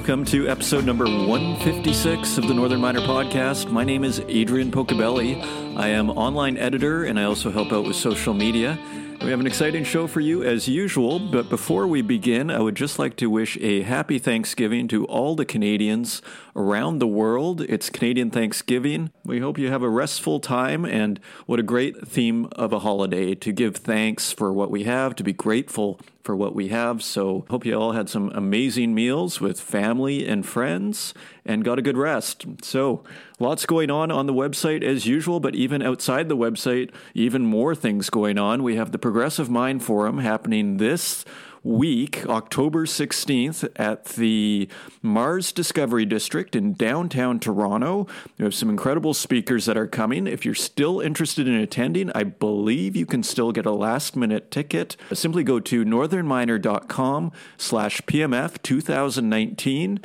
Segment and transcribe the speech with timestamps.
[0.00, 3.70] Welcome to episode number 156 of the Northern Miner Podcast.
[3.70, 5.38] My name is Adrian Pocobelli.
[5.76, 8.78] I am online editor and I also help out with social media.
[9.22, 12.74] We have an exciting show for you as usual, but before we begin, I would
[12.74, 16.22] just like to wish a happy Thanksgiving to all the Canadians
[16.56, 17.60] around the world.
[17.60, 19.10] It's Canadian Thanksgiving.
[19.22, 23.34] We hope you have a restful time, and what a great theme of a holiday
[23.34, 27.02] to give thanks for what we have, to be grateful for what we have.
[27.02, 31.12] So, hope you all had some amazing meals with family and friends
[31.44, 32.44] and got a good rest.
[32.62, 33.02] So,
[33.38, 37.74] lots going on on the website as usual, but even outside the website, even more
[37.74, 38.62] things going on.
[38.62, 41.24] We have the Progressive Mine Forum happening this
[41.62, 44.68] week, October 16th, at the
[45.02, 48.06] Mars Discovery District in downtown Toronto.
[48.38, 50.26] We have some incredible speakers that are coming.
[50.26, 54.50] If you're still interested in attending, I believe you can still get a last minute
[54.50, 54.96] ticket.
[55.12, 60.00] Simply go to northernminer.com slash PMF 2019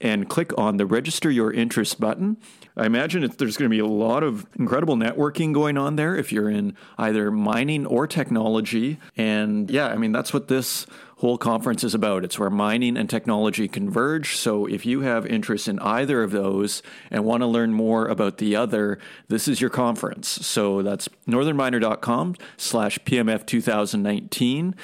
[0.00, 2.36] and click on the register your interest button.
[2.76, 6.32] I imagine there's going to be a lot of incredible networking going on there if
[6.32, 8.98] you're in either mining or technology.
[9.16, 10.86] And yeah, I mean, that's what this
[11.18, 12.24] whole conference is about.
[12.24, 14.36] It's where mining and technology converge.
[14.36, 18.38] So if you have interest in either of those and want to learn more about
[18.38, 20.28] the other, this is your conference.
[20.28, 24.76] So that's northernminer.com slash PMF 2019.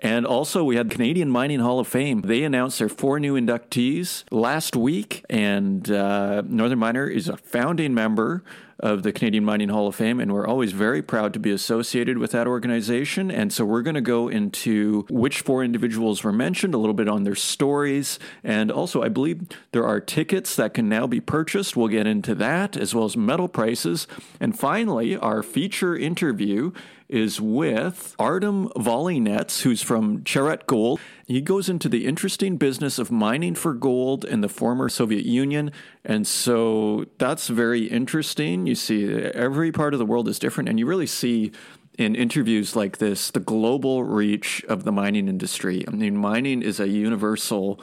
[0.00, 2.20] And also, we had the Canadian Mining Hall of Fame.
[2.20, 7.94] They announced their four new inductees last week, and uh, Northern Miner is a founding
[7.94, 8.44] member
[8.80, 12.18] of the Canadian Mining Hall of Fame, and we're always very proud to be associated
[12.18, 13.28] with that organization.
[13.28, 17.08] And so we're going to go into which four individuals were mentioned, a little bit
[17.08, 21.76] on their stories, and also I believe there are tickets that can now be purchased.
[21.76, 24.06] We'll get into that, as well as metal prices.
[24.38, 26.70] And finally, our feature interview
[27.08, 31.00] is with Artem Volynets, who's from Chaarat Gold.
[31.26, 35.72] He goes into the interesting business of mining for gold in the former Soviet Union.
[36.04, 38.66] And so that's very interesting.
[38.66, 41.52] You see, every part of the world is different, and you really see
[41.98, 45.84] in interviews like this the global reach of the mining industry.
[45.86, 47.80] I mean, mining is a universal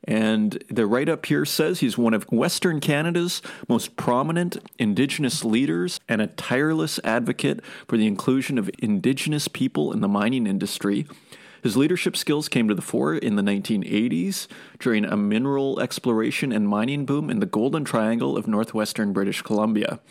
[0.05, 5.99] and the write up here says he's one of Western Canada's most prominent Indigenous leaders
[6.09, 11.07] and a tireless advocate for the inclusion of Indigenous people in the mining industry.
[11.63, 14.47] His leadership skills came to the fore in the 1980s
[14.79, 20.01] during a mineral exploration and mining boom in the Golden Triangle of northwestern British Columbia.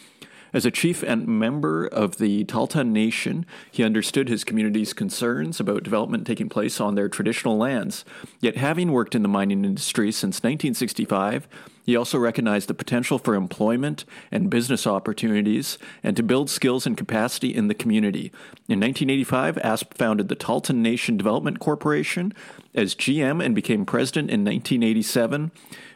[0.55, 5.83] As a chief and member of the Tahltan Nation, he understood his community's concerns about
[5.83, 8.05] development taking place on their traditional lands.
[8.41, 11.49] Yet, having worked in the mining industry since 1965,
[11.85, 16.97] He also recognized the potential for employment and business opportunities and to build skills and
[16.97, 18.31] capacity in the community.
[18.69, 22.33] In 1985, Asp founded the Tahltan Nation Development Corporation
[22.75, 25.51] as GM and became president in 1987.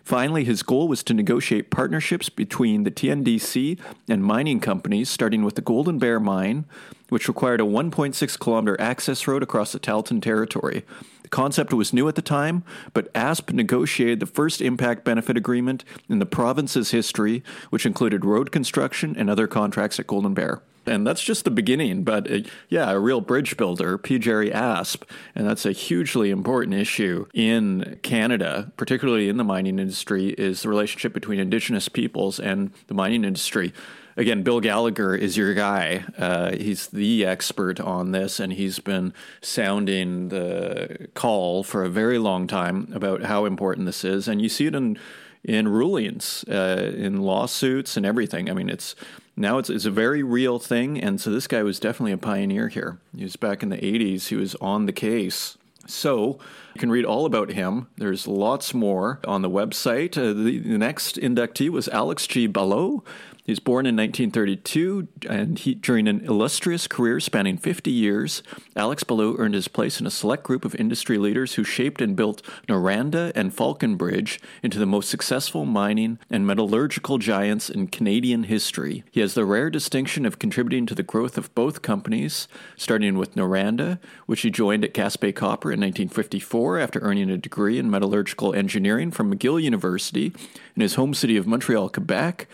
[0.07, 3.77] Finally, his goal was to negotiate partnerships between the TNDC
[4.09, 6.65] and mining companies, starting with the Golden Bear Mine,
[7.09, 10.85] which required a 1.6 kilometer access road across the Tahltan territory.
[11.23, 12.63] The concept was new at the time,
[12.93, 18.53] but Asp negotiated the first impact benefit agreement in the province's history, which included road
[18.53, 20.63] construction and other contracts at Golden Bear.
[20.87, 22.39] And that's just the beginning, but uh,
[22.69, 24.19] yeah, a real bridge builder, P.
[24.19, 25.05] Jerry Asp,
[25.35, 30.69] and that's a hugely important issue in Canada, particularly in the mining industry, is the
[30.69, 33.73] relationship between Indigenous peoples and the mining industry
[34.17, 36.05] again, Bill Gallagher is your guy.
[36.19, 42.19] Uh, he's the expert on this, and he's been sounding the call for a very
[42.19, 44.27] long time about how important this is.
[44.27, 44.99] And you see it in
[45.45, 48.51] in rulings, uh, in lawsuits, and everything.
[48.51, 48.97] I mean, it's
[49.37, 51.01] now it's, it's a very real thing.
[51.01, 52.99] And so this guy was definitely a pioneer here.
[53.15, 55.59] He was back in the 80s, he was on the case.
[55.87, 56.39] So
[56.75, 57.89] you can read all about him.
[57.97, 60.19] There's lots more on the website.
[60.19, 62.49] Uh, the, the, next inductee was Alex G.
[62.49, 63.05] Balogh.
[63.47, 68.43] He was born in 1932, and he, during an illustrious career spanning 50 years,
[68.75, 72.17] Alex Balogh earned his place in a select group of industry leaders who shaped and
[72.17, 79.05] built Noranda and Falconbridge into the most successful mining and metallurgical giants in Canadian history.
[79.13, 83.37] He has the rare distinction of contributing to the growth of both companies, starting with
[83.37, 88.55] Noranda, which he joined at Gaspé Copper in 1954 after earning a degree in metallurgical
[88.55, 90.33] engineering from McGill University
[90.75, 92.49] in his home city of Montreal, Quebec.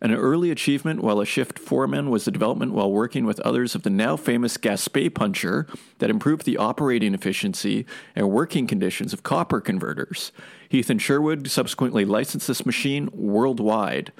[0.00, 3.82] An early achievement while a shift foreman was the development while working with others of
[3.82, 5.66] the now famous Gaspé puncher
[5.98, 10.32] that improved the operating efficiency and working conditions of copper converters.
[10.68, 14.12] Heath and Sherwood subsequently licensed this machine worldwide.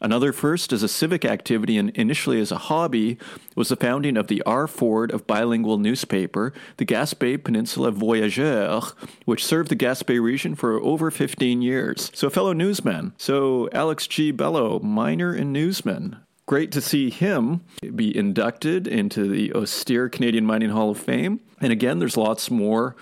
[0.00, 3.18] Another first as a civic activity and initially as a hobby
[3.54, 4.66] was the founding of the R.
[4.66, 8.92] Ford of bilingual newspaper, the Gaspé Peninsula Voyageur,
[9.26, 12.10] which served the Gaspé region for over 15 years.
[12.14, 13.12] So, fellow newsman.
[13.18, 14.32] So, Alex G.
[14.32, 16.16] Balogh, miner and newsman.
[16.46, 17.60] Great to see him
[17.94, 21.40] be inducted into the austere Canadian Mining Hall of Fame.
[21.60, 22.96] And again, there's lots more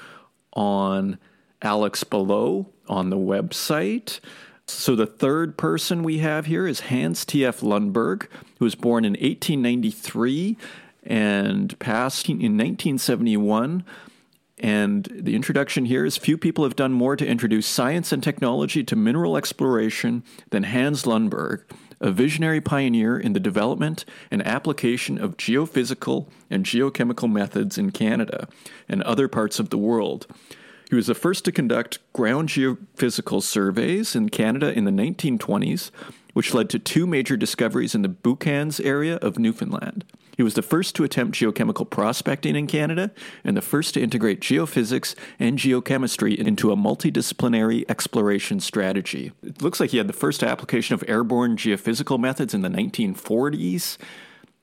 [0.53, 1.19] on
[1.63, 4.21] Alex below on the website.
[4.71, 7.61] So the third person we have here is Hans T.F.
[7.61, 8.27] Lundberg,
[8.59, 10.59] who was born in 1893
[11.05, 13.83] and passed in 1971.
[14.59, 18.85] And the introduction here is few people have done more to introduce science and technology
[18.85, 21.63] to mineral exploration than Hans Lundberg,
[22.01, 28.49] a visionary pioneer in the development and application of geophysical and geochemical methods in Canada
[28.87, 30.27] and other parts of the world.
[30.89, 35.91] He was the first to conduct ground geophysical surveys in Canada in the 1920s,
[36.33, 40.05] which led to two major discoveries in the Buchans area of Newfoundland.
[40.39, 43.11] He was the first to attempt geochemical prospecting in Canada
[43.43, 49.33] and the first to integrate geophysics and geochemistry into a multidisciplinary exploration strategy.
[49.43, 53.99] It looks like he had the first application of airborne geophysical methods in the 1940s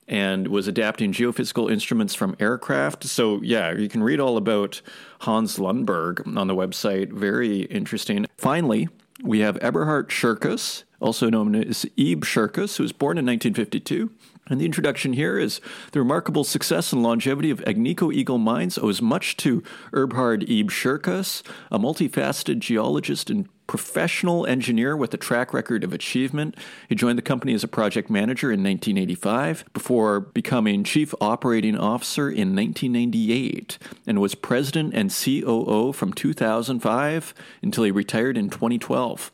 [0.08, 3.04] and was adapting geophysical instruments from aircraft.
[3.04, 4.80] So, yeah, you can read all about
[5.20, 7.12] Hans Lundberg on the website.
[7.12, 8.26] Very interesting.
[8.36, 8.88] Finally,
[9.22, 14.10] we have Eberhard Scherkus, also known as Ebe Scherkus, who was born in 1952.
[14.48, 15.60] And the introduction here is
[15.92, 19.62] the remarkable success and longevity of Agnico Eagle Mines owes much to
[19.92, 26.56] Eberhard Ebe a multifaceted geologist and professional engineer with a track record of achievement.
[26.88, 32.28] He joined the company as a project manager in 1985 before becoming chief operating officer
[32.28, 39.32] in 1998 and was president and COO from 2005 until he retired in 2012.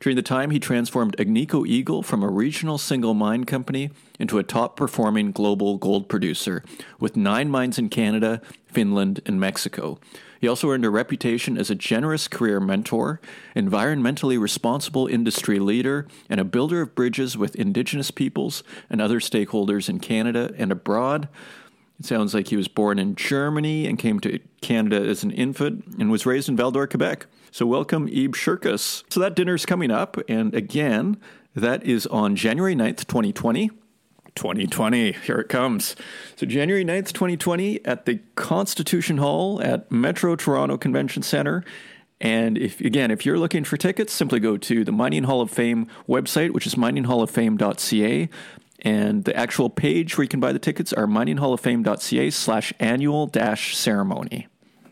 [0.00, 4.42] During the time, he transformed Agnico Eagle from a regional single mine company into a
[4.42, 6.64] top performing global gold producer
[6.98, 9.98] with nine mines in Canada, Finland, and Mexico.
[10.40, 13.20] He also earned a reputation as a generous career mentor,
[13.56, 19.88] environmentally responsible industry leader, and a builder of bridges with Indigenous peoples and other stakeholders
[19.88, 21.28] in Canada and abroad.
[22.04, 25.86] It sounds like he was born in Germany and came to Canada as an infant
[25.98, 27.24] and was raised in Val-d'Or, Quebec.
[27.50, 29.04] So, welcome, Ebe Scherkus.
[29.08, 31.16] So, that dinner's coming up, and again,
[31.56, 33.70] that is on January 9th, 2020.
[34.34, 35.96] 2020, here it comes.
[36.36, 41.64] So, January 9th, 2020, at the Constitution Hall at Metro Toronto Convention Center.
[42.20, 45.50] And if again, if you're looking for tickets, simply go to the Mining Hall of
[45.50, 48.28] Fame website, which is mininghall-of-fame.ca.
[48.84, 53.74] And the actual page where you can buy the tickets are mininghall-of-fame.ca slash annual dash
[53.74, 54.46] ceremony.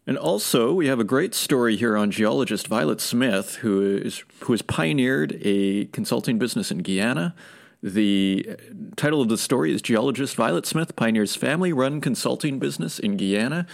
[0.07, 4.53] And also, we have a great story here on geologist Violet Smith, who is who
[4.53, 7.35] has pioneered a consulting business in Guyana.
[7.83, 8.57] The
[8.97, 13.67] title of the story is Geologist Violet Smith Pioneers Family Run Consulting Business in Guyana.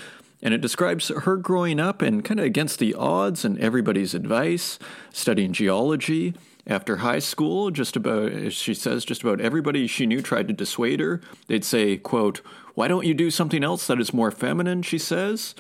[0.43, 4.79] And it describes her growing up and kind of against the odds and everybody's advice,
[5.13, 6.35] studying geology.
[6.69, 10.55] After high school, just about, as she says, just about everybody she knew tried to
[10.55, 11.23] dissuade her.
[11.47, 12.43] They'd say, quote,
[12.75, 15.55] why don't you do something else that is more feminine, she says.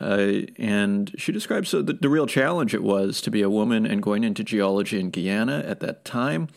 [0.00, 4.02] Uh, and she describes the, the real challenge it was to be a woman and
[4.02, 6.48] going into geology in Guyana at that time.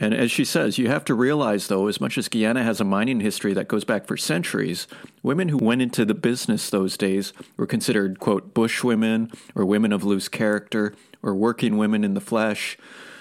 [0.00, 2.84] And as she says, you have to realize, though, as much as Guyana has a
[2.84, 4.86] mining history that goes back for centuries,
[5.24, 9.92] women who went into the business those days were considered, quote, bush women or women
[9.92, 12.78] of loose character or working women in the flesh.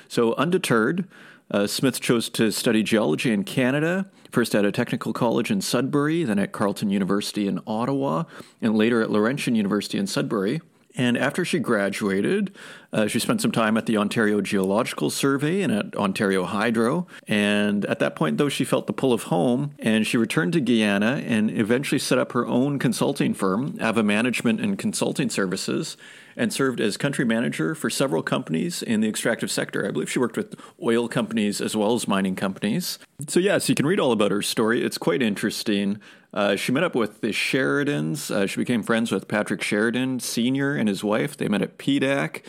[0.08, 1.08] So, undeterred,
[1.50, 6.24] uh, Smith chose to study geology in Canada, first at a technical college in Sudbury,
[6.24, 8.24] then at Carleton University in Ottawa,
[8.62, 10.62] and later at Laurentian University in Sudbury.
[10.98, 12.56] And after she graduated,
[12.92, 17.06] uh, she spent some time at the Ontario Geological Survey and at Ontario Hydro.
[17.28, 20.60] And at that point, though, she felt the pull of home and she returned to
[20.60, 25.98] Guyana and eventually set up her own consulting firm, Ava Management and Consulting Services,
[26.38, 29.86] and served as country manager for several companies in the extractive sector.
[29.86, 33.00] I believe she worked with oil companies as well as mining companies.
[33.28, 34.86] So, yes, you can read all about her story.
[34.86, 36.00] It's quite interesting.
[36.34, 38.30] Uh, she met up with the Sheridans.
[38.30, 40.76] Uh, she became friends with Patrick Sheridan Sr.
[40.76, 41.36] and his wife.
[41.36, 42.44] They met at PDAC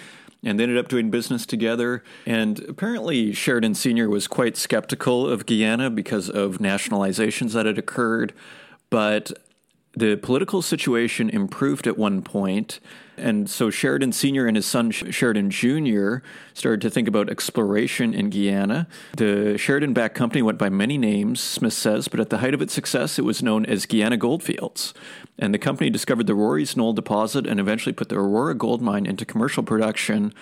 [0.45, 2.05] and they ended up doing business together.
[2.27, 4.09] And apparently, Sheridan Sr.
[4.09, 8.33] was quite skeptical of Guyana because of nationalizations that had occurred.
[8.91, 9.33] But
[9.97, 12.79] the political situation improved at one point,
[13.19, 14.47] and so Sheridan Sr.
[14.47, 16.17] and his son Sheridan Jr.
[16.55, 18.87] started to think about exploration in Guyana.
[19.17, 22.63] The Sheridan backed company went by many names, Smith says, but at the height of
[22.63, 24.95] its success, it was known as Guyana Goldfields.
[25.39, 29.07] And the company discovered the Rory's Knoll deposit and eventually put the Aurora gold mine
[29.07, 30.35] into commercial production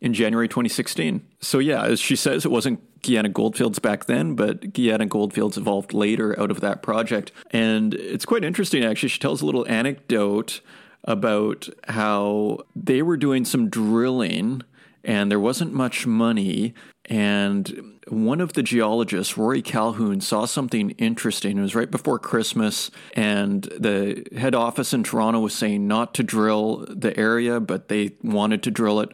[0.00, 1.26] in January 2016.
[1.40, 5.94] So, yeah, as she says, it wasn't Guyana Goldfields back then, but Guyana Goldfields evolved
[5.94, 7.32] later out of that project.
[7.50, 9.08] And it's quite interesting, actually.
[9.08, 10.60] She tells a little anecdote
[11.04, 14.62] about how they were doing some drilling
[15.04, 16.74] and there wasn't much money.
[17.04, 21.58] And one of the geologists, Rory Calhoun, saw something interesting.
[21.58, 26.22] It was right before Christmas, and the head office in Toronto was saying not to
[26.22, 29.10] drill the area, but they wanted to drill it.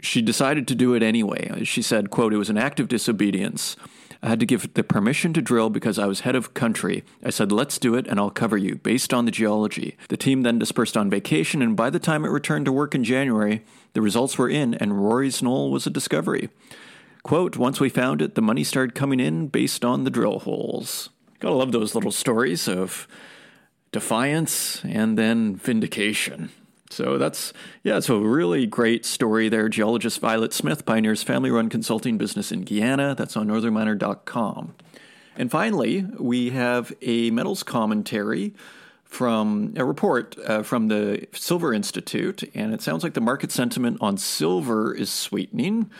[0.00, 1.64] She decided to do it anyway.
[1.64, 3.76] She said, quote, it was an act of disobedience.
[4.24, 7.04] I had to give the permission to drill because I was head of country.
[7.22, 9.98] I said, let's do it and I'll cover you, based on the geology.
[10.08, 13.04] The team then dispersed on vacation, and by the time it returned to work in
[13.04, 13.62] January,
[13.92, 16.48] the results were in, and Rory's Knoll was a discovery.
[17.22, 21.10] Quote, once we found it, the money started coming in based on the drill holes.
[21.38, 23.06] Gotta love those little stories of
[23.92, 26.48] defiance and then vindication.
[26.94, 29.68] So that's, yeah, it's a really great story there.
[29.68, 33.14] Geologist Violet Smith pioneers family run consulting business in Guyana.
[33.14, 34.74] That's on northernminer.com.
[35.36, 38.54] And finally, we have a metals commentary
[39.04, 43.98] from a report uh, from the Silver Institute, and it sounds like the market sentiment
[44.00, 45.90] on silver is sweetening.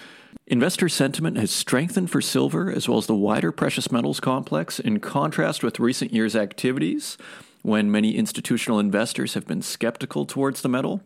[0.46, 5.00] Investor sentiment has strengthened for silver as well as the wider precious metals complex in
[5.00, 7.16] contrast with recent years' activities
[7.64, 11.00] when many institutional investors have been skeptical towards the metal.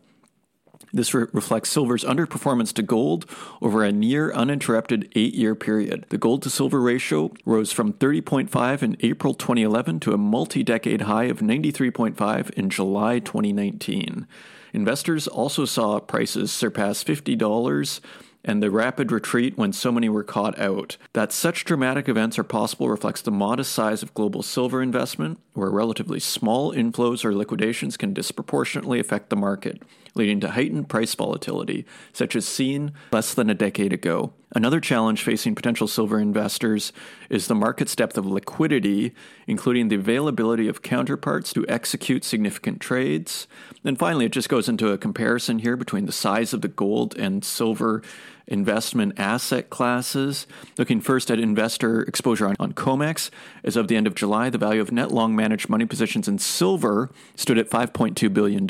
[0.91, 3.25] This re- reflects silver's underperformance to gold
[3.61, 6.05] over a near uninterrupted eight year period.
[6.09, 11.01] The gold to silver ratio rose from 30.5 in April 2011 to a multi decade
[11.01, 14.27] high of 93.5 in July 2019.
[14.73, 18.01] Investors also saw prices surpass $50
[18.43, 20.97] and the rapid retreat when so many were caught out.
[21.13, 25.69] That such dramatic events are possible reflects the modest size of global silver investment, where
[25.69, 29.81] relatively small inflows or liquidations can disproportionately affect the market,
[30.19, 34.33] leading to heightened price volatility, such as seen less than a decade ago.
[34.55, 36.91] Another challenge facing potential silver investors
[37.29, 39.13] is the market's depth of liquidity,
[39.47, 43.47] including the availability of counterparts to execute significant trades.
[43.83, 47.15] And finally, it just goes into a comparison here between the size of the gold
[47.15, 48.01] and silver
[48.49, 50.45] investment asset classes.
[50.77, 53.29] Looking first at investor exposure on, on COMEX,
[53.63, 56.39] as of the end of July, the value of net long managed money positions in
[56.39, 58.67] silver stood at $5.2 billion,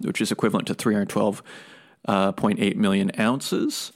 [0.00, 1.42] which is equivalent to 312.8
[2.06, 3.92] uh, million ounces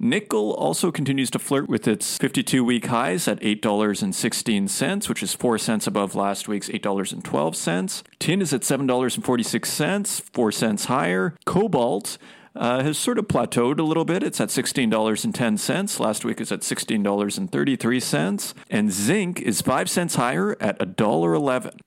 [0.00, 5.58] Nickel also continues to flirt with its 52 week highs at $8.16, which is 4
[5.58, 8.02] cents above last week's $8.12.
[8.18, 11.36] Tin is at $7.46, 4 cents higher.
[11.44, 12.16] Cobalt
[12.56, 14.22] uh, has sort of plateaued a little bit.
[14.22, 16.00] It's at $16.10.
[16.00, 18.54] Last week it's at $16.33.
[18.70, 21.78] And zinc is 5 cents higher at $1.11.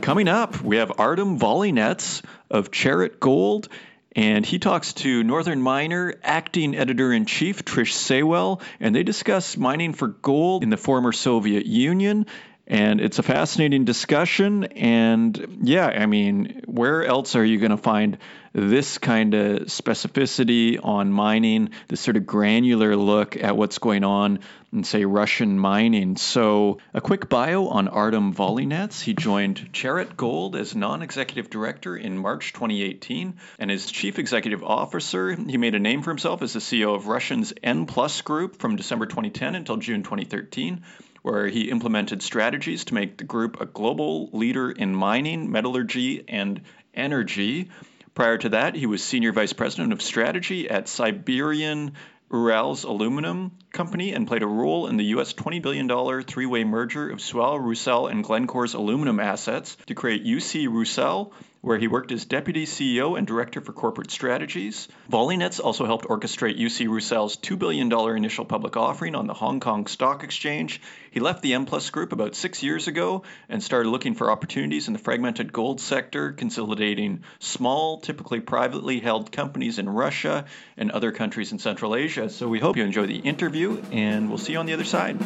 [0.00, 3.68] Coming up, we have Artem Volynets of Chaarat Gold
[4.14, 9.56] and he talks to Northern Miner acting editor in chief Trish Saywell, and they discuss
[9.56, 12.26] mining for gold in the former Soviet Union.
[12.66, 14.64] And it's a fascinating discussion.
[14.64, 18.16] And yeah, I mean, where else are you going to find
[18.54, 24.38] this kind of specificity on mining, this sort of granular look at what's going on
[24.72, 26.16] in, say, Russian mining.
[26.16, 29.02] So, a quick bio on Artem Volynets.
[29.02, 34.62] He joined Chaarat Gold as non executive director in March 2018, and as chief executive
[34.62, 37.86] officer, he made a name for himself as the CEO of Russian's En+
[38.22, 40.82] Group from December 2010 until June 2013
[41.22, 46.60] where he implemented strategies to make the group a global leader in mining, metallurgy, and
[46.92, 47.70] energy.
[48.14, 51.94] Prior to that, he was Senior Vice President of Strategy at Siberian
[52.30, 55.32] Urals Aluminum Company and played a role in the U.S.
[55.32, 60.68] $20 billion three way merger of Sual, Rusal, and Glencore's aluminum assets to create UC
[60.68, 61.32] Rusal,
[61.64, 64.86] where he worked as deputy CEO and director for corporate strategies.
[65.10, 69.86] Volynets also helped orchestrate UC Rusal's $2 billion initial public offering on the Hong Kong
[69.86, 70.82] Stock Exchange.
[71.10, 74.92] He left the En+ Group about six years ago and started looking for opportunities in
[74.92, 80.44] the fragmented gold sector, consolidating small, typically privately held companies in Russia
[80.76, 82.28] and other countries in Central Asia.
[82.28, 85.18] So we hope you enjoy the interview, and we'll see you on the other side.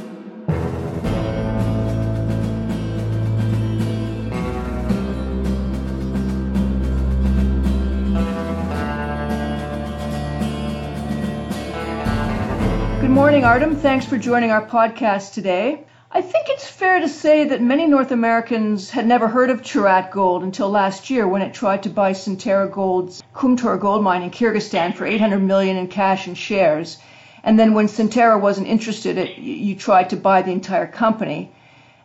[13.00, 13.76] Good morning, Artem.
[13.76, 15.84] Thanks for joining our podcast today.
[16.10, 20.10] I think it's fair to say that many North Americans had never heard of Chaarat
[20.10, 24.30] Gold until last year when it tried to buy Centerra Gold's Kumtor gold mine in
[24.30, 26.98] Kyrgyzstan for 800 million in cash and shares.
[27.42, 31.52] And then when Centerra wasn't interested, it, you tried to buy the entire company.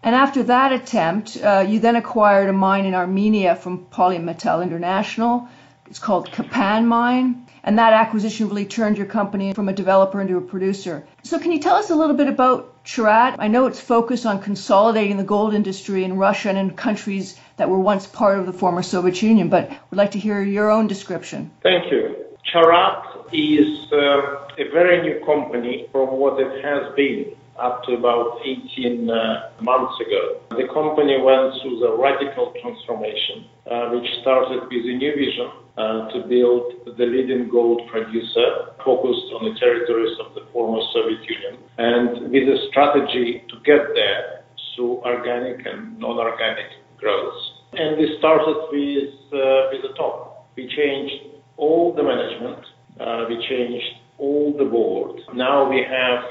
[0.02, 5.48] And after that attempt, uh, you then acquired a mine in Armenia from Polymetal International.
[5.88, 10.38] It's called Kapan Mine and that acquisition really turned your company from a developer into
[10.38, 11.08] a producer.
[11.24, 13.38] So, can you tell us a little bit about Chaarat?
[13.40, 17.70] I know it's focused on consolidating the gold industry in Russia and in countries that
[17.70, 20.88] were once part of the former Soviet Union, but would like to hear your own
[20.88, 21.52] description.
[21.62, 22.16] Thank you.
[22.54, 28.40] Chaarat is uh, a very new company from what it has been up to about
[28.44, 30.42] 18 uh, months ago.
[30.52, 36.10] The company went through the radical transformation, uh, which started with a new vision uh,
[36.10, 41.58] to build the leading gold producer focused on the territories of the former Soviet Union
[41.78, 47.34] and with a strategy to get there through organic and non-organic growth.
[47.74, 50.50] And we started with, uh, with the top.
[50.56, 52.66] We changed all the management.
[53.00, 53.86] Uh, we changed
[54.18, 55.20] all the board.
[55.34, 56.24] Now we have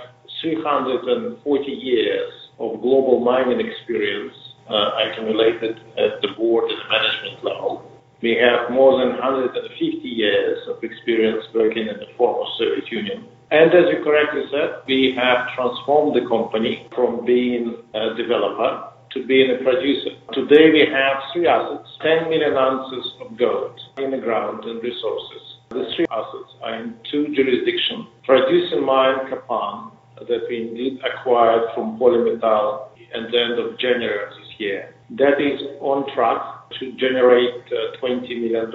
[0.42, 4.34] 340 years of global mining experience
[4.68, 7.88] uh, accumulated at the board and management level.
[8.22, 13.26] We have more than 150 years of experience working in the former Soviet Union.
[13.50, 19.26] And as you correctly said, we have transformed the company from being a developer to
[19.26, 20.16] being a producer.
[20.32, 25.51] Today we have three assets, 10 million ounces of gold in the ground and resources.
[25.72, 28.06] The three assets are in two jurisdictions.
[28.24, 29.92] Producing mine Kapan
[30.28, 34.94] that we indeed acquired from Polymetal at the end of January of this year.
[35.16, 36.40] That is on track
[36.78, 38.68] to generate uh, $20 million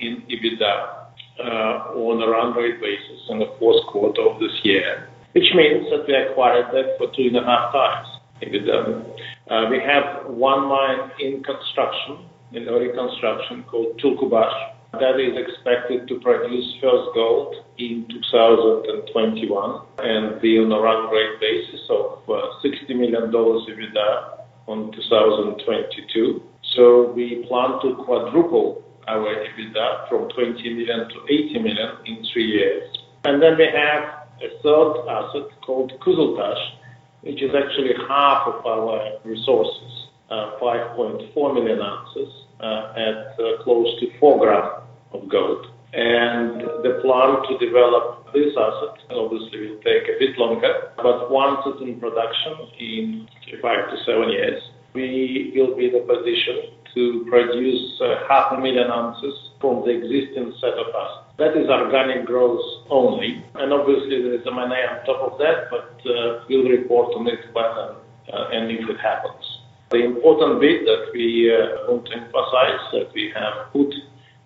[0.00, 1.00] in EBITDA
[1.40, 5.86] uh, on a run rate basis in the fourth quarter of this year, which means
[5.90, 8.08] that we acquired that for two and a half times
[8.42, 9.04] EBITDA.
[9.50, 16.08] Uh, we have one mine in construction, in early construction, called Tulkubash, that is expected
[16.08, 22.50] to produce first gold in 2021 and be on a run rate basis of uh,
[22.64, 26.42] $60 million EBITDA on 2022.
[26.74, 32.46] So we plan to quadruple our EBITDA from 20 million to 80 million in three
[32.46, 32.90] years.
[33.24, 36.78] And then we have a third asset called Kyzyltash,
[37.20, 42.28] which is actually half of our resources, uh, 5.4 million ounces
[42.62, 45.66] at uh, close to 4 grams of gold.
[45.92, 51.66] And the plan to develop this asset obviously will take a bit longer, but once
[51.66, 53.28] it's in production in
[53.60, 54.62] five to seven years,
[54.94, 59.90] we will be in a position to produce uh, half a million ounces from the
[59.90, 61.34] existing set of assets.
[61.38, 65.70] That is organic growth only, and obviously there is a money on top of that,
[65.70, 69.49] but uh, we'll report on it when uh, and if it happens.
[69.90, 73.92] The important bit that we uh, want to emphasize that we have put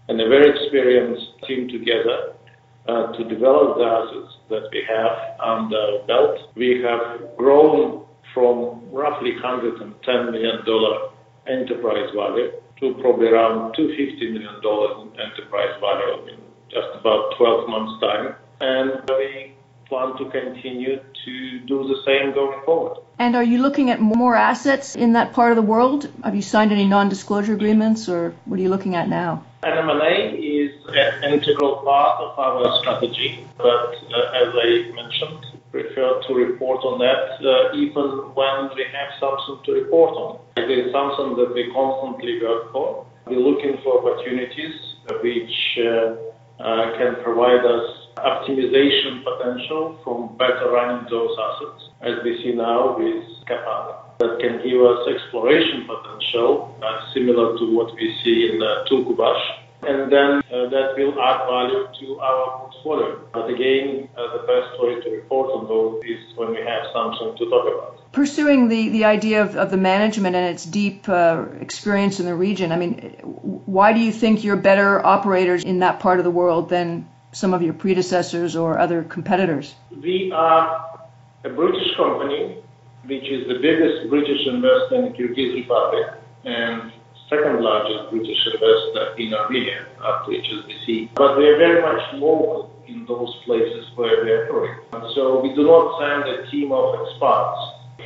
[0.09, 2.33] and a very experienced team together
[2.89, 6.49] uh, to develop the assets that we have under belt.
[6.57, 10.65] We have grown from roughly $110 million
[11.47, 14.57] enterprise value to probably around $250 million
[15.21, 18.35] enterprise value in just about 12 months' time.
[18.61, 19.57] And we
[19.89, 23.04] plan to continue to do the same going forward.
[23.19, 26.11] And are you looking at more assets in that part of the world?
[26.25, 29.45] Have you signed any non-disclosure agreements, or what are you looking at now?
[29.63, 36.35] M&A is an integral part of our strategy, but uh, as I mentioned, prefer to
[36.35, 40.39] report on that uh, even when we have something to report on.
[40.57, 43.07] It is something that we constantly work for.
[43.27, 44.75] We're looking for opportunities
[45.23, 46.17] which uh,
[46.63, 52.97] uh can provide us optimization potential from better running those assets, as we see now
[52.99, 53.97] with Kapan.
[54.19, 59.43] That can give us exploration potential, uh, similar to what we see in uh, Tulkubash,
[59.83, 63.21] and then uh, that will add value to our portfolio.
[63.33, 67.37] But again, uh, the best way to report on those is when we have something
[67.37, 68.13] to talk about.
[68.13, 72.35] Pursuing the, the idea of, of the management and its deep uh, experience in the
[72.35, 73.17] region, I mean,
[73.67, 77.53] why do you think you're better operators in that part of the world than some
[77.53, 79.75] of your predecessors or other competitors?
[79.91, 81.01] We are
[81.45, 82.59] a British company,
[83.05, 86.07] which is the biggest British investor in the Kyrgyz Republic
[86.45, 86.93] and
[87.29, 91.11] second largest British investor in Armenia after HSBC.
[91.15, 94.79] But we are very much local in those places where we operate.
[95.15, 97.59] So we do not send a team of experts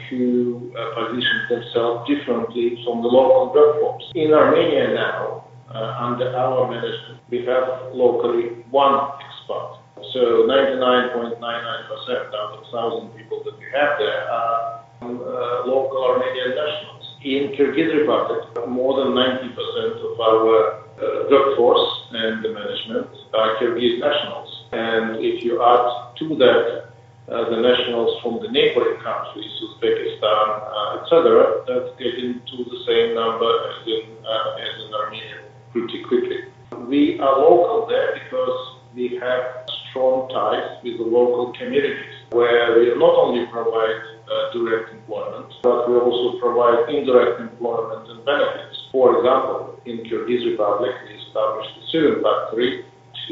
[0.09, 4.05] who uh, position themselves differently from the local workforce.
[4.15, 5.45] In Armenia now,
[5.77, 9.79] under our management, we have locally one expert.
[10.13, 17.05] So 99.99% out of 1,000 people that we have there are uh, local Armenian nationals.
[17.23, 24.01] In Kyrgyz Republic, more than 90% of our uh, workforce and the management are Kyrgyz
[24.01, 24.65] nationals.
[24.73, 26.89] And if you add to that
[27.29, 33.15] uh, the nationals from the neighboring countries, Uzbekistan, uh, etc., that's getting to the same
[33.15, 35.48] number as in, uh, as in Armenia
[35.79, 36.41] pretty quickly.
[36.89, 42.91] We are local there because we have strong ties with the local communities where we
[42.99, 48.77] not only provide uh, direct employment, but we also provide indirect employment and benefits.
[48.93, 52.85] For example, in Kyrgyz Republic, we established a Syrian factory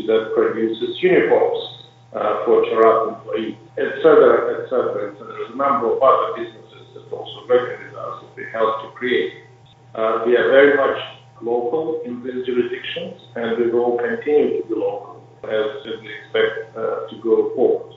[0.06, 5.12] that produces uniforms uh, for Chaarat employees, etc., etc.
[5.16, 9.44] There's a number of other businesses that also with us that we help to create.
[9.94, 14.74] Uh, we are very much local in these jurisdictions, and we will continue to be
[14.74, 17.94] local as we expect uh, to go forward.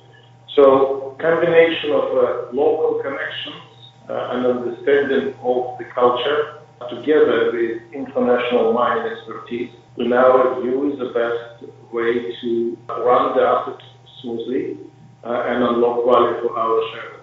[0.56, 3.63] So, combination of uh, local connections
[4.10, 10.99] uh, and understanding of the culture together with international mining expertise, in our view, is
[10.99, 13.84] the best way to run the assets
[14.21, 14.78] smoothly
[15.23, 17.18] uh, and unlock value for our shareholders.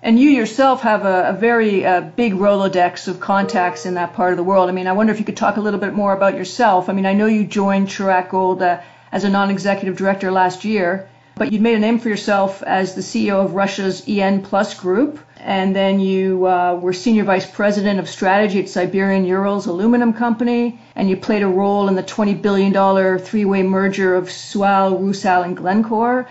[0.00, 4.32] And you yourself have a, a very uh, big Rolodex of contacts in that part
[4.32, 4.68] of the world.
[4.68, 6.88] I mean, I wonder if you could talk a little bit more about yourself.
[6.88, 8.78] I mean, I know you joined Chaarat Gold uh,
[9.10, 13.00] as a non-executive director last year, but you made a name for yourself as the
[13.00, 14.46] CEO of Russia's En+
[14.78, 20.12] Group, and then you uh, were senior vice president of strategy at Siberian Urals Aluminum
[20.12, 25.42] Company, and you played a role in the $20 billion three-way merger of SUAL, Rusal,
[25.42, 26.28] and Glencore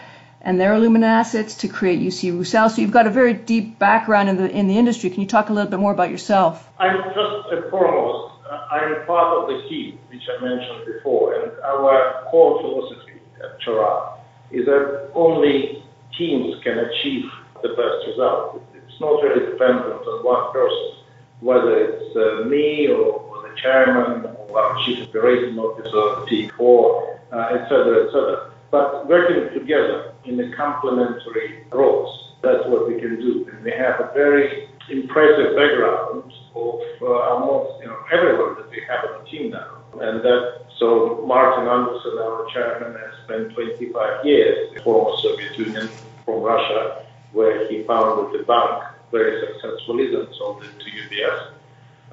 [0.48, 2.70] and their alumina assets to create UC Rusal.
[2.70, 5.10] So you've got a very deep background in the in the industry.
[5.10, 6.66] Can you talk a little bit more about yourself?
[6.80, 8.34] I'm first and foremost,
[8.72, 14.20] I'm part of the team which I mentioned before, and our core philosophy at Chaarat
[14.52, 15.84] is that only
[16.18, 17.26] teams can achieve
[17.62, 18.64] the best result.
[18.74, 21.04] It's not really dependent on one person,
[21.42, 27.38] whether it's uh, me or, or, the chairman or our chief operating officer, P4, uh,
[27.52, 32.34] etc., etc but working together in the complementary roles.
[32.42, 33.48] That's what we can do.
[33.52, 38.82] And we have a very impressive background of uh, almost you know everyone that we
[38.88, 39.78] have on the team now.
[40.00, 45.58] And that so Martin Andersson, our chairman, has spent 25 years in the former Soviet
[45.58, 45.90] Union
[46.24, 51.57] from Russia, where he founded the bank very successfully and sold it to UBS.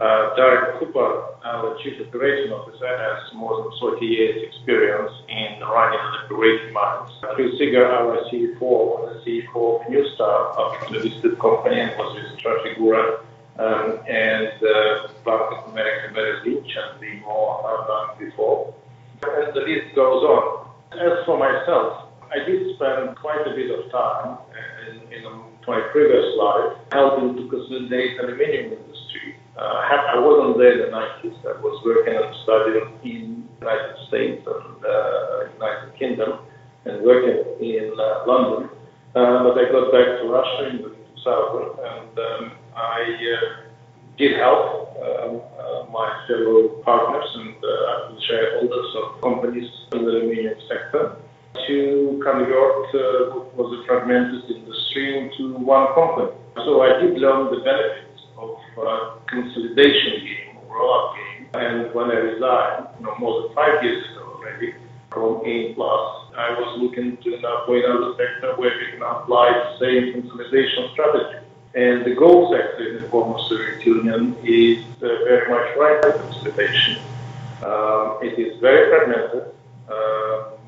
[0.00, 6.00] Uh, Darren Cooper, our Chief Operating Officer, has more than 40 years experience in running
[6.00, 7.10] and operating mines.
[7.34, 12.16] Chris Seeger, our CFO, was the CFO of New Star, a listed company, and was
[12.16, 13.20] with Trafigura
[13.58, 18.74] um, and uh, Bank of America Merrill Lynch and the more bank before.
[19.20, 20.70] The list goes on.
[20.90, 24.38] As for myself, I did spend quite a bit of time
[24.90, 25.04] in,
[25.66, 28.93] my previous life helping to consolidate aluminium industry uh,
[29.56, 31.36] I wasn't there in the 90s.
[31.46, 36.38] I was working and studying in United States and uh, United Kingdom
[36.84, 38.70] and working in uh, London.
[39.14, 43.70] Uh, but I got back to Russia in 2000 and um, I uh,
[44.18, 50.58] did help um, uh, my fellow partners and uh, shareholders of companies in the aluminium
[50.68, 51.16] sector
[51.66, 56.30] to convert uh, what was a fragmented industry into one company.
[56.56, 58.03] So I did learn the benefits
[58.44, 61.48] of uh, consolidation game, roll-up game.
[61.54, 64.74] And when I resigned, you know, more than five years ago already,
[65.10, 65.74] from En+,
[66.36, 71.38] I was looking to avoid another sector where we can apply the same consolidation strategy.
[71.74, 76.12] And the gold sector in the former Soviet Union is uh, very much right for
[76.22, 77.02] consolidation.
[77.62, 79.54] Um, it is very fragmented.
[79.88, 80.58] Um,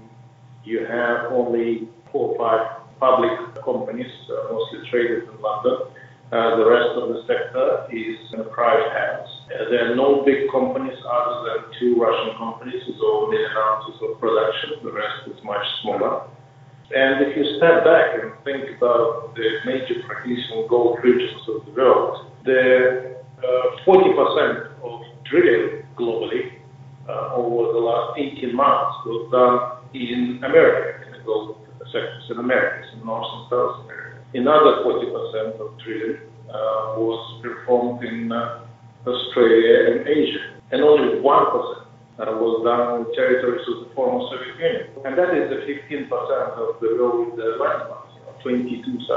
[0.65, 5.79] you have only four or five public companies, uh, mostly traded in London,
[6.33, 9.31] uh, the rest of the sector is in private hands.
[9.47, 13.95] Uh, there are no big companies other than two Russian companies with over million ounces
[14.03, 14.83] of production.
[14.83, 16.27] The rest is much smaller.
[16.91, 21.73] And if you step back and think about the major producing gold regions of the
[21.79, 26.59] world, the uh, 40% of drilling globally
[27.09, 32.39] uh, over the last 18 months was done in America, in the gold sectors in
[32.39, 33.96] America, in North and South America.
[34.37, 36.21] Another 40% of drilling
[36.53, 38.61] uh, was performed in uh,
[39.07, 41.85] Australia and Asia, and only 1% uh,
[42.37, 44.93] was done in territories of the former Soviet Union.
[45.09, 46.13] And that is the 15%
[46.53, 49.09] of the world landmass, 22,000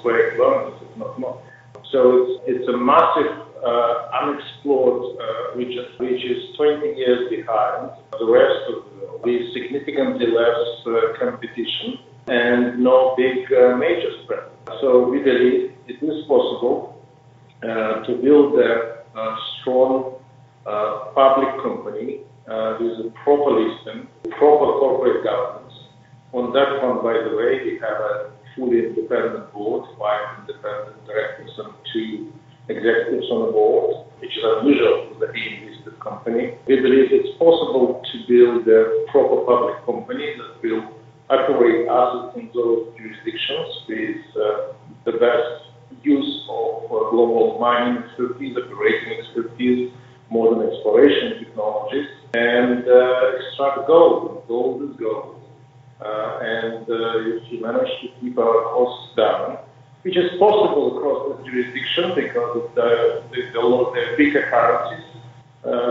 [0.00, 1.40] square kilometers, if not more.
[1.88, 3.32] So it's, it's a massive
[3.64, 9.40] uh, unexplored uh, region, which is 20 years behind the rest of the world, with
[9.56, 11.96] significantly less uh, competition
[12.28, 14.44] and no big major spread.
[14.80, 17.02] So we believe it is possible
[17.62, 20.20] uh, to build a, a strong
[20.66, 24.08] uh, public company uh, with a proper listing,
[24.38, 25.72] proper corporate governance.
[26.32, 31.50] On that front, by the way, we have a fully independent board, five independent directors
[31.58, 32.32] and two
[32.68, 36.58] executives on the board, which is unusual for the AIM-listed company.
[36.66, 40.95] We believe it's possible to build a proper public company that will
[41.30, 44.72] operate assets in those jurisdictions with uh,
[45.04, 45.70] the best
[46.02, 49.92] use of uh, global mining expertise, operating expertise,
[50.30, 54.44] modern exploration technologies, and uh, extract gold.
[54.46, 55.32] Gold is gold.
[55.98, 59.58] And if you manage to keep our costs down,
[60.02, 63.22] which is possible across the jurisdiction because of the,
[64.16, 65.04] bigger currencies,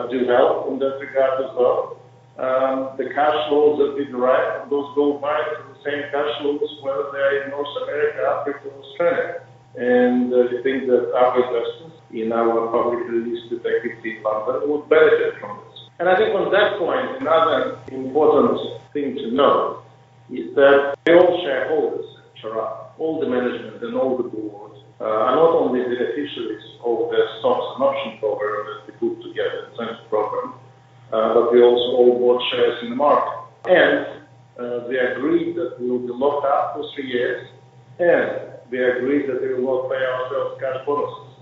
[0.10, 2.00] do help in that regard as well.
[2.36, 6.32] Um, the cash flows that we derive from those gold mines are the same cash
[6.42, 9.42] flows whether they're in North America, Africa, or Australia.
[9.76, 15.60] And uh, think that our investors in our publicly listed equity fund would benefit from
[15.64, 15.80] this.
[16.00, 18.60] And I think on that point, another important
[18.92, 19.84] thing to know
[20.32, 22.16] is that all shareholders
[22.98, 27.76] all the management and all the board, uh, are not only beneficiaries of the stocks
[27.76, 30.54] and option program that we put together, the incentive program,
[31.34, 33.40] but we also all bought shares in the market.
[33.66, 34.06] And
[34.60, 37.48] uh, we agreed that we will be locked up for three years,
[38.00, 41.34] and we agreed that we will not pay ourselves cash bonuses.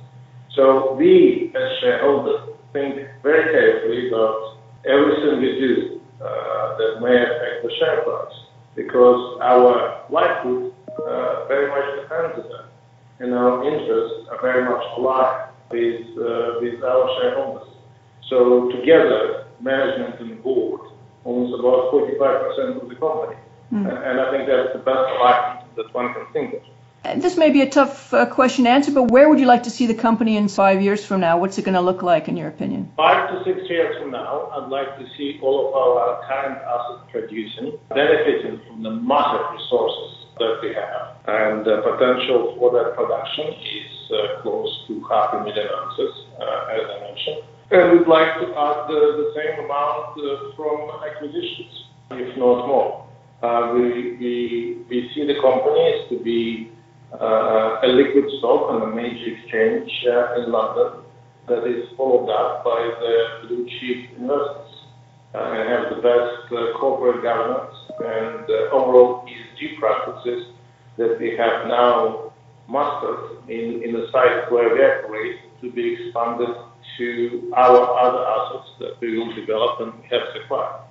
[0.56, 7.64] So we, as shareholders, think very carefully about everything we do uh, that may affect
[7.64, 8.34] the share price,
[8.76, 12.74] because our livelihood uh, very much depends on that
[13.20, 17.70] and our interests are very much aligned with, uh, with our shareholders.
[18.30, 20.82] So together, management and board
[21.26, 23.38] owns about 45% of the company.
[23.72, 23.88] Mm.
[23.88, 26.62] And I think that's the best alignment that one can think of.
[27.22, 29.70] This may be a tough uh, question to answer, but where would you like to
[29.70, 31.38] see the company in five years from now?
[31.38, 32.94] What's it going to look like, in your opinion?
[32.96, 37.12] Five to six years from now, I'd like to see all of our current assets
[37.12, 41.18] producing, benefiting from the massive resources that we have.
[41.28, 46.72] And the potential for that production is uh, close to half a million ounces, uh,
[46.72, 47.44] as I mentioned.
[47.74, 53.10] We'd like to add the, same amount uh, from acquisitions, if not more.
[53.42, 56.70] Uh, we, we, we see the companies to be
[57.20, 59.90] uh, a liquid stock on a major exchange
[60.38, 61.02] in London
[61.48, 64.70] that is followed up by the blue chip investors
[65.34, 70.54] and have the best corporate governance and overall ESG practices
[70.98, 72.32] that we have now
[72.70, 76.54] mastered in, in the sites where we operate to be expanded
[76.98, 80.82] to our other assets that we will develop and have acquired.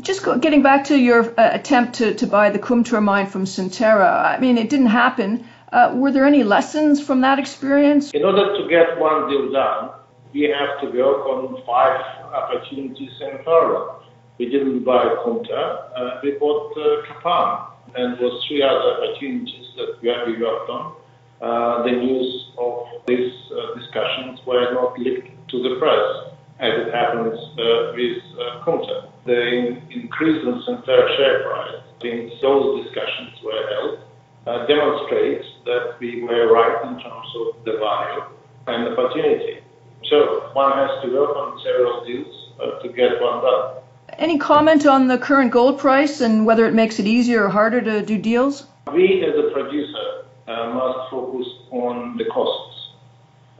[0.00, 4.36] Just getting back to your uh, attempt to, to buy the Kumtor mine from Centerra,
[4.36, 5.46] I mean, it didn't happen.
[5.72, 8.10] Uh, were there any lessons from that experience?
[8.10, 9.90] In order to get one deal done,
[10.32, 12.00] we have to work on five
[12.32, 14.02] opportunities in parallel.
[14.38, 16.74] We didn't buy Kumtor, uh, we bought
[17.08, 20.94] Kapan and was three other opportunities that we have worked on.
[21.40, 26.94] Uh, the news of these uh, discussions were not leaked to the press, as it
[26.94, 29.10] happens uh, with uh, Kumtor.
[29.24, 33.98] The in- increase in Centerra share price since those discussions were held
[34.46, 38.24] uh, demonstrates that we were right in terms of the value
[38.66, 39.58] and opportunity.
[40.04, 43.82] So one has to work on several deals uh, to get one done.
[44.18, 47.80] Any comment on the current gold price and whether it makes it easier or harder
[47.80, 48.66] to do deals?
[48.92, 52.75] We, as a producer, uh, must focus on the costs.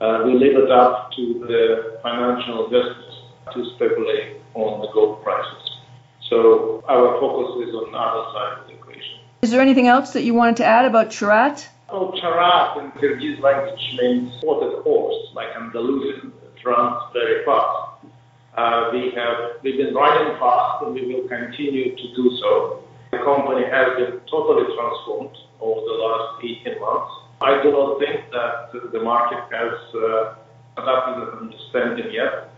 [0.00, 3.14] Uh, we leave it up to the financial investors
[3.54, 5.80] to speculate on the gold prices.
[6.28, 9.20] So our focus is on the other side of the equation.
[9.42, 11.66] Is there anything else that you wanted to add about Chaarat?
[11.88, 16.32] Oh, Chaarat in Kyrgyz language means spotted horse, like Andalusian.
[16.44, 18.04] It runs very fast.
[18.56, 22.82] Uh, we have we've been running fast, and we will continue to do so.
[23.12, 27.12] The company has been totally transformed over the last 18 months.
[27.42, 30.34] I do not think that the market has uh,
[30.80, 32.48] adapted an understanding yet.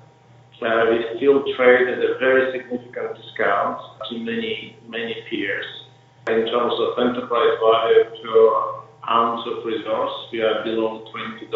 [0.63, 3.79] Uh, we still trade at a very significant discount
[4.11, 5.67] to many, many peers.
[6.29, 8.79] In terms of enterprise value per
[9.11, 11.51] ounce of resource, we are below $20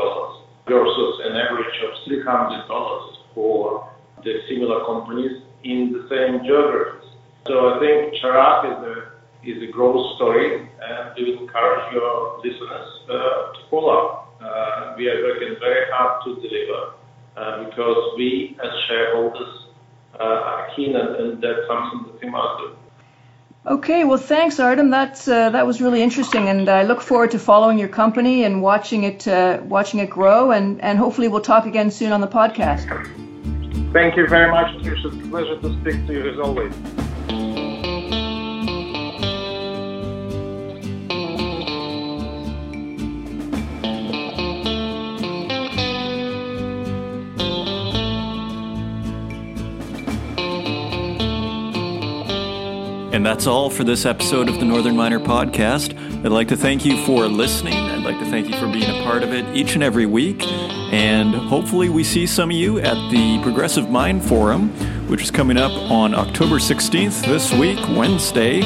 [0.66, 3.88] versus an average of $300 for
[4.24, 7.10] the similar companies in the same geographies.
[7.46, 9.11] So I think Chaarat is a
[9.44, 13.12] is a growth story, and we encourage your listeners uh,
[13.54, 14.24] to follow.
[14.40, 16.94] Uh, we are working very hard to deliver
[17.36, 19.66] uh, because we, as shareholders,
[20.18, 22.76] uh, are keen, and, and, that's something that we must do.
[23.64, 24.90] Okay, well, thanks, Artem.
[24.90, 28.60] That's uh, that was really interesting, and I look forward to following your company and
[28.60, 32.28] watching it uh, watching it grow, and, and hopefully we'll talk again soon on the
[32.28, 32.86] podcast.
[33.92, 34.74] Thank you very much.
[34.84, 36.72] It's a pleasure to speak to you as always.
[53.32, 55.96] That's all for this episode of the Northern Miner Podcast.
[56.22, 57.72] I'd like to thank you for listening.
[57.72, 60.46] I'd like to thank you for being a part of it each and every week.
[60.92, 64.68] And hopefully, we see some of you at the Progressive Mine Forum,
[65.08, 68.60] which is coming up on October 16th this week, Wednesday.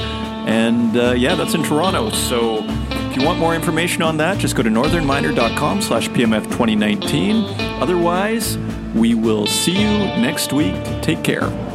[0.48, 2.10] And uh, yeah, that's in Toronto.
[2.10, 7.44] So if you want more information on that, just go to northernminer.com slash PMF 2019.
[7.80, 8.58] Otherwise,
[8.96, 10.74] We will see you next week.
[11.02, 11.65] Take care.